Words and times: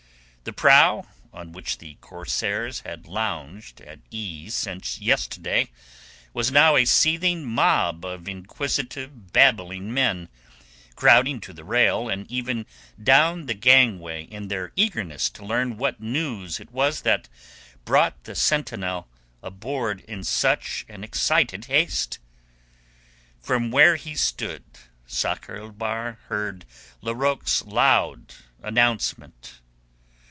The 0.43 0.53
prow, 0.53 1.05
on 1.31 1.51
which 1.51 1.77
the 1.77 1.97
corsairs 2.01 2.79
had 2.79 3.05
lounged 3.05 3.79
at 3.79 3.99
ease 4.09 4.55
since 4.55 4.99
yesterday, 4.99 5.69
was 6.33 6.51
now 6.51 6.75
a 6.75 6.83
seething 6.83 7.45
mob 7.45 8.03
of 8.03 8.27
inquisitive 8.27 9.31
babbling 9.31 9.93
men, 9.93 10.29
crowding 10.95 11.39
to 11.41 11.53
the 11.53 11.63
rail 11.63 12.09
and 12.09 12.29
even 12.31 12.65
down 13.01 13.45
the 13.45 13.53
gangway 13.53 14.23
in 14.23 14.47
their 14.47 14.71
eagerness 14.75 15.29
to 15.29 15.45
learn 15.45 15.77
what 15.77 16.01
news 16.01 16.59
it 16.59 16.71
was 16.71 17.01
that 17.03 17.29
brought 17.85 18.23
the 18.23 18.33
sentinel 18.33 19.07
aboard 19.43 20.01
in 20.07 20.23
such 20.23 20.85
excited 20.89 21.65
haste. 21.65 22.17
From 23.39 23.69
where 23.69 23.95
he 23.95 24.15
stood 24.15 24.63
Sakr 25.05 25.57
el 25.57 25.69
Bahr 25.69 26.17
heard 26.29 26.65
Larocque's 27.03 27.61
loud 27.61 28.33
announcement. 28.63 29.59